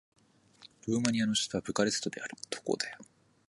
[0.87, 2.35] ルーマニアの首都はブカレストである